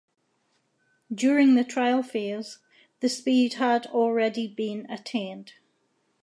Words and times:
During 1.13 1.53
the 1.53 1.63
trial 1.63 2.01
phase, 2.01 2.57
the 3.01 3.07
speed 3.07 3.53
had 3.53 3.85
already 3.85 4.47
been 4.47 4.89
attained. 4.89 5.53